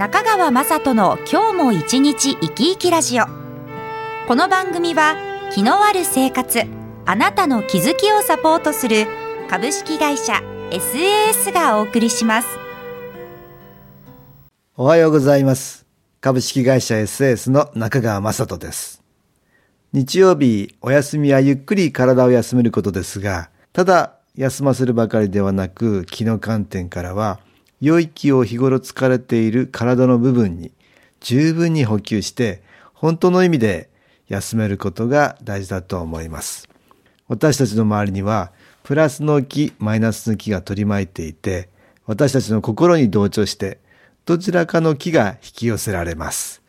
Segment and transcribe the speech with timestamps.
[0.00, 3.26] 中川雅人の今日も一日生き生きラジオ。
[4.26, 5.14] この番組は
[5.52, 6.62] 気のある生活
[7.04, 9.06] あなたの気づきをサポートする
[9.50, 10.40] 株式会社
[10.70, 12.48] SAS がお送りします。
[14.74, 15.84] おはようございます。
[16.22, 19.02] 株式会社 SAS の中川雅人です。
[19.92, 27.38] 日曜日お休みはゆっくり体を休めることですがただ休ませるばかりではなく気の観点からは
[27.80, 30.72] 良い気を日頃疲れている体の部分に
[31.20, 32.62] 十分に補給して
[32.92, 33.88] 本当の意味で
[34.28, 36.68] 休めることが大事だと思います。
[37.28, 41.68] 私たちの周りにはプラスの気、マイナスの気が取り巻いていて
[42.06, 43.78] 私たちの心に同調して
[44.26, 46.62] どちらかの気が引き寄せられます。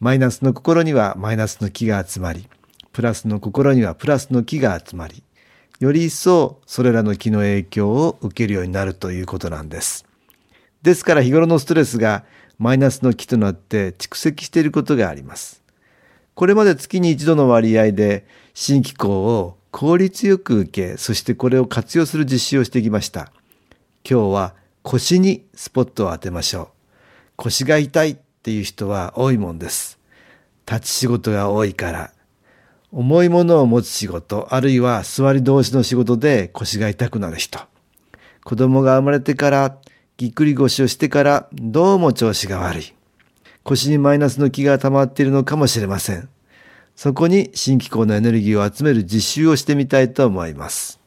[0.00, 2.48] マイナスの心にはマイナスの気が集まり、
[2.92, 5.22] プラスの心にはプラスの気が集まり、
[5.80, 10.07] より一層それらの気の影響を受けるようになるということなんです。
[10.82, 12.24] ですから日頃のストレスが
[12.58, 15.62] マイナスの気となって蓄積していることがあります。
[16.34, 23.32] これまで月に一度の割合で新機構を効率よく受け、そしてこれを活用する実施をしてきました。
[24.08, 26.68] 今日は腰にスポットを当てましょう。
[27.36, 29.98] 腰が痛いっていう人は多いもんです。
[30.66, 32.12] 立ち仕事が多いから。
[32.90, 37.60] 重いものを持つ仕事、あるいは座り同士の仕事で腰が痛くなる人。
[38.44, 39.76] 子供が生まれてから
[40.18, 42.92] ぎっくり腰をしてからどうも調子が悪い。
[43.62, 46.28] 腰にマイナスの気が溜まっているのかもしれません。
[46.96, 50.98] そこに新機構のエネルギーを集める実習をしてみたいと思います。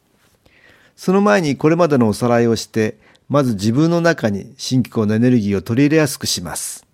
[0.96, 6.88] その前にこれまでのおさらいをして、まず自分の中に新機構のエネルギーを取り入れやすくします。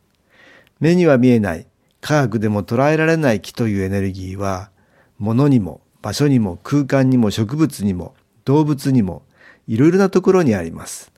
[0.80, 1.68] 目には見えない、
[2.02, 4.72] 科学でも捉えられない気というエネルギーは、
[5.20, 9.22] 物にも場所にも空間にも植物にも動物にも
[9.68, 11.12] いろいろなところにあります。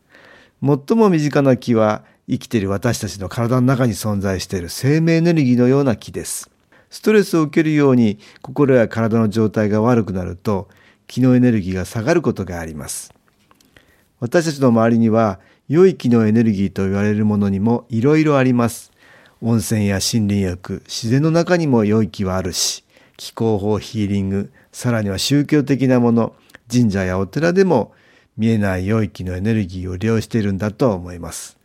[0.62, 6.50] 最も身近な気は生きている私たちの体の中に存在している生命エネルギーのような気です。
[6.90, 10.68] ストレスを受けるように心や体の状態が悪くなると
[11.08, 13.14] 気のエネルギーが下がることがあります。
[14.20, 15.40] 私たちの周りには
[15.70, 18.92] 良い気のエネルギーと言われるものにもいろいろあります。
[19.42, 22.84] 温泉や森林浴、自然の中にも良い気はあるし、
[23.16, 26.36] 気候法ヒーリング、さらには宗教的なもの、
[26.70, 27.94] 神社やお寺でも
[28.40, 31.58] 見えない良い気のエネルギーを利用しているんだと思います。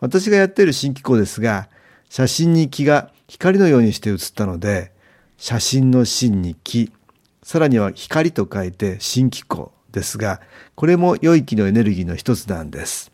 [0.00, 1.68] 私がやっている新機構ですが、
[2.08, 4.90] 写真に気が光のようにして写ったので、
[5.36, 6.90] 写真の真に気、
[7.42, 10.40] さらには光と書いて新機構ですが、
[10.74, 13.12] これも良い気のエネルギーの一つなんです。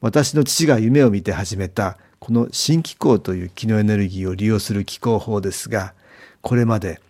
[0.00, 5.94] 私の父が夢を見て始めたこの新機構という気のエネルギーを利用する気候法ですが、
[6.42, 7.00] これまで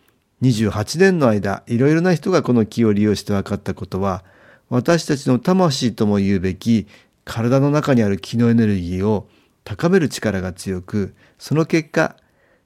[0.42, 4.22] 28年の間、いろいろな人がこの気を利用して分かったことは、
[4.68, 6.86] 私たちの魂とも言うべき
[7.24, 9.28] 体の中にある気のエネルギーを
[9.64, 12.16] 高める力が強く、その結果、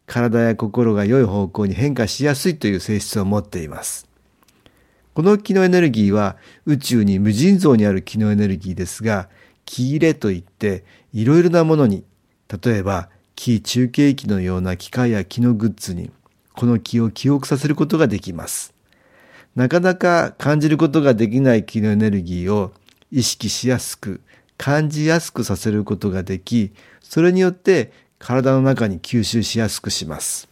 [0.06, 4.06] 体や心が良い方向に変化しやすいという性質を持っています。
[5.14, 9.28] この気のエネルギーは宇宙に無尽蔵にある気のエネルギーですが、
[9.64, 12.04] 気入れといっていろいろなものに、
[12.62, 16.10] 例えば気中継機のような機械や気のグッズに、
[16.54, 18.74] この気を記憶させることができます。
[19.60, 22.72] なかなか感じることができない気のエネルギーを
[23.12, 24.22] 意識しやすく、
[24.56, 26.72] 感じやすくさせることができ、
[27.02, 30.48] それによって体の中に吸収しやすくします。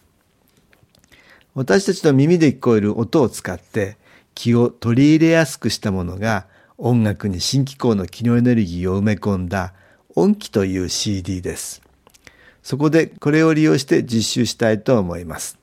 [1.55, 3.97] 私たちの耳で聞こえる音を使って
[4.35, 6.45] 気を取り入れやすくしたものが
[6.77, 9.73] 音楽に新機構の気のエネルギーを埋め込んだ
[10.17, 11.81] 音機という CD です。
[12.63, 15.59] そこでこれを利用して実習したいと思います。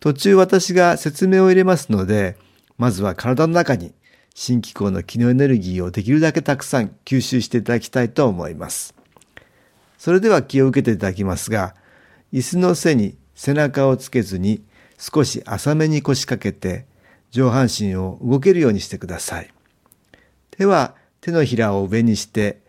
[0.00, 2.38] 途中私が説明を入れますので、
[2.80, 3.92] まずは体の中に
[4.34, 8.94] 新機構の気のエネルギーをできるだけたくさん吸収していただきたいと思います。
[9.98, 11.74] それでは気を受けていただきますが、
[12.32, 14.64] 椅子の背に背中をつけずに
[14.96, 16.86] 少し浅めに腰掛けて
[17.30, 19.50] 上半身を動けるようにしてください。
[20.50, 22.62] 手は手のひらを上にして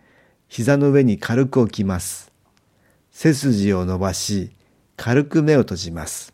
[0.50, 2.34] 膝の上に軽く置きます。
[3.14, 4.52] 背筋を伸ばし
[4.98, 6.34] 軽く目を閉じます。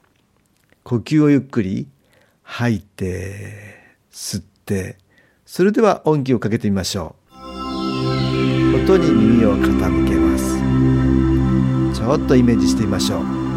[0.83, 1.87] 呼吸をゆっくり
[2.49, 4.97] 吐いて、吸って、
[5.45, 7.37] それでは音気をかけてみましょう。
[8.83, 10.37] 音に耳を傾けま
[11.93, 11.99] す。
[11.99, 13.47] ちょっとイメージしてみましょう。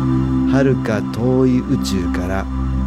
[0.51, 2.45] 遥か遠い宇宙から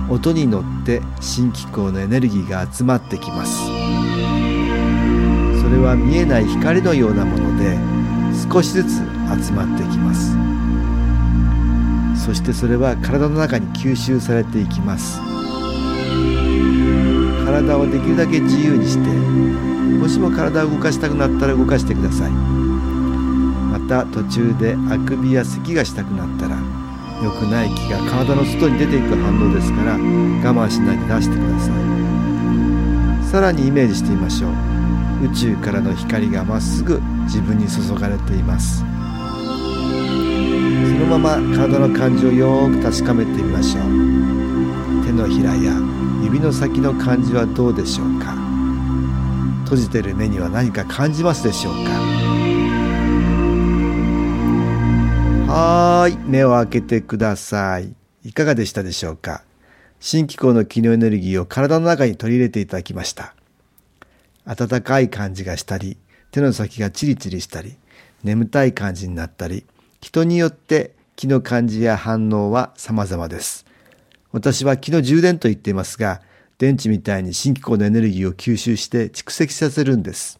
[0.09, 3.69] 音に乗って新機構のエネルギーが集まってきますそ
[5.69, 7.77] れは見えない光のようなもので
[8.51, 8.97] 少しずつ
[9.45, 10.35] 集まってきます
[12.25, 15.21] そしてそれは体の中に吸収されていきます
[17.61, 22.31] 体をできるだけ自由にしてもしも体を動かしたくなったら動かしてください。
[22.31, 26.57] また途中であくびや咳がしたくなったら
[27.23, 33.23] 良くない気が体の外に出ていく反応ですから我慢しないで出してください。
[33.23, 34.51] さらにイメージしてみましょう。
[35.25, 38.79] 宇宙からの光がまっすぐ自分に注がれています。
[38.79, 38.85] そ
[40.99, 43.83] のまま体の感じをよーく確かめてみましょう。
[45.05, 45.92] 手のひらや
[46.23, 48.35] 指の先の感じはどうでしょうか？
[49.63, 51.91] 閉じてる目には何か感じますでしょうか？
[55.53, 57.93] はい目を開けてください。
[58.23, 59.43] いかがでしたでしょうか？
[59.99, 63.35] 新機構の機能エネルギーを体の中に取り入れていただきました。
[64.45, 65.97] 暖かい感じがしたり
[66.31, 67.77] 手の先がチリチリしたり
[68.23, 69.65] 眠たい感じになったり
[70.01, 73.65] 人によって気の感じや反応は様々です。
[74.33, 76.21] 私は気の充電と言っていますが
[76.57, 80.39] 電池みたいに新機構のエネルギーを吸収して蓄積させるんです。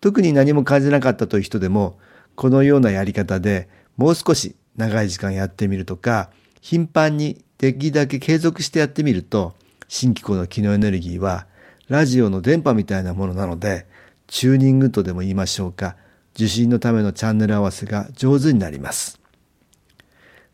[0.00, 1.98] 特に何も感じなかったという人でも
[2.34, 6.30] このようなやり方でもう少し長い時間やってみるとか
[6.60, 9.54] 頻繁にできるだけ継続してやってみると
[9.88, 11.46] 新機構の機能エネルギーは
[11.88, 13.86] ラジオの電波みたいなものなので
[14.26, 15.96] チューニングとでも言いましょうか
[16.34, 19.20] 受信のためのチャンネル合わせが上手になります。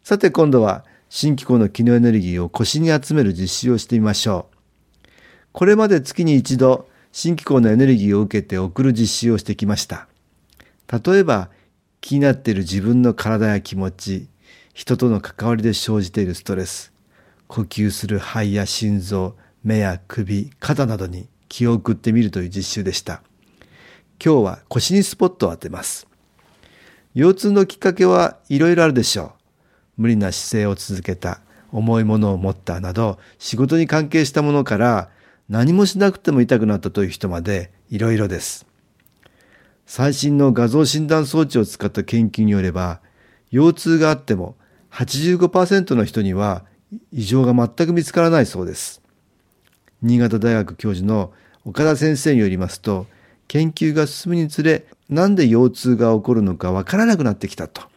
[0.03, 5.09] さて今度は新機構の機能エネルギーを腰に集める実習をしてみましょう。
[5.53, 10.07] これまで月に一度新機構のエネルギーを受けて送る実習をしてきました。
[10.89, 11.51] 例えば
[12.01, 14.29] 気になっている自分の体や気持ち
[14.73, 16.93] 人との関わりで生じているストレス
[17.49, 23.23] 呼吸する肺や心臓目や首肩などに気を送ってみるという実習でした。
[24.25, 26.06] 今日は腰にスポットを当てます。
[27.15, 29.40] 腰痛のきっかけはいろいろあるでしょう。
[30.00, 31.43] 無理な姿勢を続けた
[31.73, 35.11] 重いものを持ったなど仕事に関係したものから
[35.50, 38.67] 何もしなくても痛くなったという人までいろいろです。
[39.85, 43.00] 最新の画像診断装置を使った研究によれば
[43.50, 44.56] 腰痛があっても
[44.93, 46.64] 85%の人には
[47.12, 49.03] 異常が全く見つからないそうです。
[50.00, 51.35] 新潟大学教授の
[51.67, 53.06] 岡田先生によりますと
[53.49, 57.90] 研究が進むにつれなんで腰痛が起こるのかわからなくなってきたと。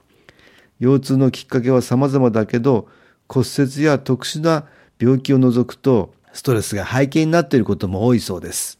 [0.79, 2.87] 腰痛のきっかけは様々だけど
[3.27, 4.65] 骨折や特殊な
[4.99, 8.79] 病気を除くとストレスが背景になっていることも多いそうです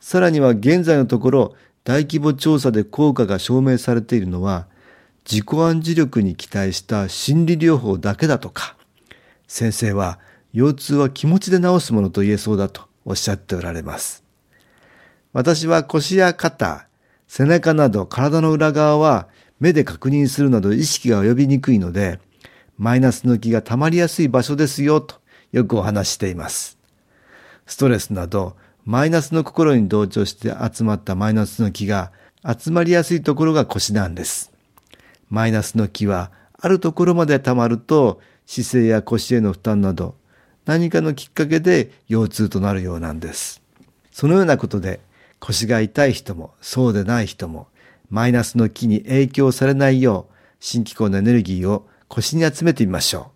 [0.00, 4.66] さらには現在のところ大規模調査で効果が証明されているのは
[5.24, 8.76] 自己暗示力に期待した心理療法だけだとか
[9.46, 10.18] 先生は
[10.52, 14.24] 腰痛は気持ちで治すものと言えそうだとおっしゃっておられます。
[15.32, 16.86] 私は腰や肩、
[17.26, 19.28] 背中など体の裏側は
[19.60, 22.20] 目で確認するなど意識が及びにくいので、
[22.76, 25.16] マイナスの気が溜まりやすい場所ですよと
[25.52, 26.78] よくお話しています。
[27.66, 32.12] ストレスなどマイナスの心に同調して集まったマイナスの気が
[32.42, 34.52] 集まりやすいところが腰なんです。
[35.28, 40.14] マイナスの気はあるところまで溜まると姿勢や腰への負担など
[40.64, 43.60] 何かのきっかけで腰痛となるようなんです。
[44.10, 45.00] そのようなことで
[45.38, 47.68] 腰が痛い人もそうでない人も
[48.10, 53.30] マイナスの気に影響されないよう新機構のエネルギーを腰に集めてみましょ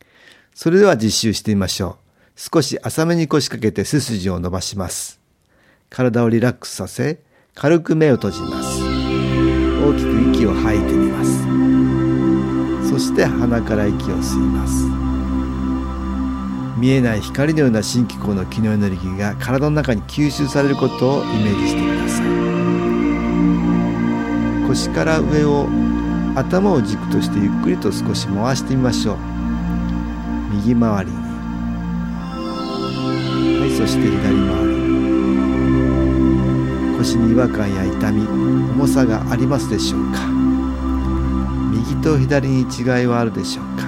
[0.00, 0.04] う。
[0.54, 1.98] それでは実習してみましょ
[2.36, 2.40] う。
[2.40, 5.20] 少し浅めに腰掛けて背筋を伸ばします。
[5.90, 7.20] 体をリラックスさせ、
[7.54, 8.82] 軽く目を閉じます。
[8.82, 11.56] 大きく息を吐いてみます。
[12.96, 14.86] そして鼻から息を吸います
[16.80, 22.35] 見えない光のような新機構の機能エネルギーが体の中に吸収されることをイメージしてください
[24.76, 25.66] 腰から上を
[26.34, 29.16] 頭を軸としてゆっくりと少し回してみましょう。
[30.52, 31.16] 右回りに。
[33.58, 34.34] はいそして左回
[34.68, 34.76] り。
[36.98, 38.26] 腰に違和感や痛み
[38.74, 40.18] 重さがありますでしょうか。
[41.72, 43.86] 右と左に違いはあるでしょうか。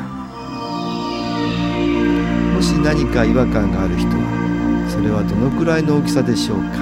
[2.54, 6.78] もし何か違和感がある人はそれはどのくらいの大きさでしょうか。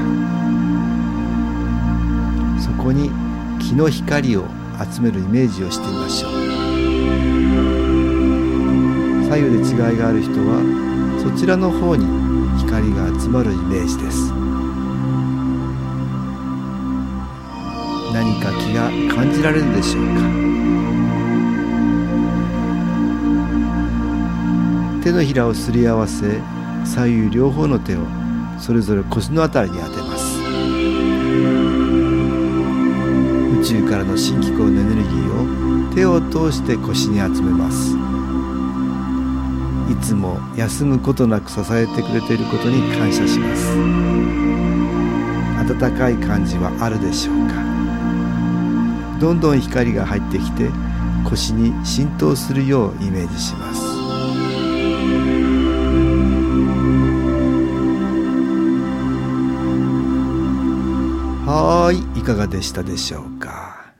[2.61, 3.11] そこに
[3.59, 4.45] 気の光を
[4.93, 6.33] 集めるイメージをしてみましょう。
[9.29, 10.61] 左右で違いがある人は
[11.23, 12.07] そちらの方に
[12.59, 14.33] 光が集まるイメージです。
[18.13, 20.13] 何か気が感じられるでしょうか？
[25.03, 26.41] 手のひらをすり合わせ
[26.85, 27.99] 左右両方の手を
[28.59, 30.06] それぞれ腰のあたりに当てます
[33.67, 37.97] 宙からの新機構のエネルギーを手を通して腰に集めます。
[39.91, 43.77] いつも休むことなく支えてくれていることに感謝します。
[45.69, 47.55] 温かい感じはあるでしょうか。
[49.19, 50.71] どんどん光が入ってきて
[51.29, 54.06] 腰に浸透するようイメージします。
[61.87, 63.93] はいいかがでしたでしょうか？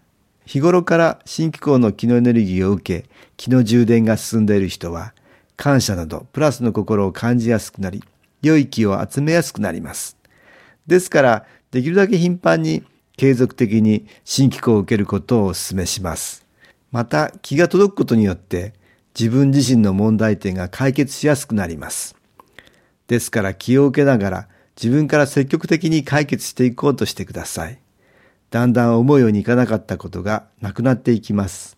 [0.45, 5.15] 日頃から新機構の気のエネルギーを受け気の充電が進んでいる人は
[5.57, 8.03] 感謝などプラスの心を感じやすくなり
[8.43, 10.17] 良い気を集めやすくなります。
[10.89, 12.83] ですからできるだけ頻繁に
[13.17, 16.45] 継続的に新機構を受けることをお勧めします。
[16.91, 18.75] また気が届くことによって
[19.17, 22.17] 自分自身の問題点が解決しやすくなります。
[23.07, 27.79] ですから気を受けながら自分から積極的に解決していこうとしてください。
[28.51, 31.77] だんだん思うようにいかなかったことがなくなっていきます。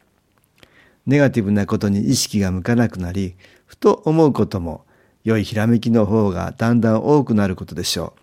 [1.06, 3.36] ネガティブなことに意識が向かなくなり、
[3.66, 4.84] ふと思うことも
[5.24, 8.20] 良いひらめきの方がだんだん多くなることでしょう。